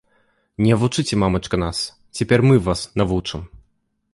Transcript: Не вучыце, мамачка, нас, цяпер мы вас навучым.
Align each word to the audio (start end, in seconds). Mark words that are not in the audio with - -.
Не 0.67 0.73
вучыце, 0.83 1.13
мамачка, 1.25 1.59
нас, 1.65 1.81
цяпер 2.21 2.39
мы 2.49 2.55
вас 2.69 2.79
навучым. 3.03 3.41